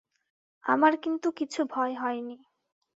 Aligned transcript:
আমার 0.65 0.93
কিন্তু 0.97 1.27
কিছু 1.31 1.61
ভয় 1.69 1.93
হয় 1.95 2.19
নি। 2.21 2.35